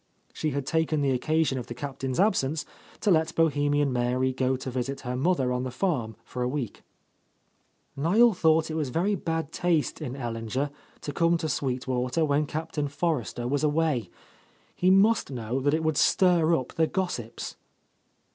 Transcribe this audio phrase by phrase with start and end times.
[0.33, 2.65] She had taken the occasion of the Captain's absence
[3.01, 6.81] to let Bohemian Mary go to visit her mother on the farm for a week.
[7.95, 12.87] Niel thought it very bad taste in Ellinger to come to Sweet Water when Captain
[12.87, 14.09] Forrester was away.
[14.75, 17.55] He must know that it would stir up the gossips.